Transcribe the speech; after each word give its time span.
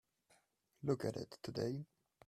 Look 0.81 1.05
at 1.05 1.15
it 1.15 1.37
today. 1.43 1.85